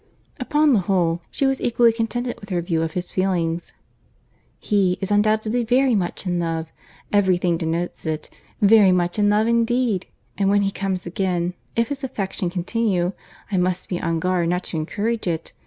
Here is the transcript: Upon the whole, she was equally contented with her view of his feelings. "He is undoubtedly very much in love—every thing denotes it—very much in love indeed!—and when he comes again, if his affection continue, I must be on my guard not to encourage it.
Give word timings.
Upon 0.39 0.73
the 0.73 0.79
whole, 0.79 1.21
she 1.29 1.45
was 1.45 1.61
equally 1.61 1.93
contented 1.93 2.39
with 2.39 2.49
her 2.49 2.63
view 2.63 2.81
of 2.81 2.93
his 2.93 3.11
feelings. 3.11 3.71
"He 4.57 4.97
is 4.99 5.11
undoubtedly 5.11 5.63
very 5.63 5.93
much 5.93 6.25
in 6.25 6.39
love—every 6.39 7.37
thing 7.37 7.55
denotes 7.55 8.07
it—very 8.07 8.91
much 8.93 9.19
in 9.19 9.29
love 9.29 9.45
indeed!—and 9.45 10.49
when 10.49 10.63
he 10.63 10.71
comes 10.71 11.05
again, 11.05 11.53
if 11.75 11.89
his 11.89 12.03
affection 12.03 12.49
continue, 12.49 13.13
I 13.51 13.57
must 13.57 13.89
be 13.89 14.01
on 14.01 14.13
my 14.15 14.19
guard 14.21 14.49
not 14.49 14.63
to 14.63 14.77
encourage 14.77 15.27
it. 15.27 15.53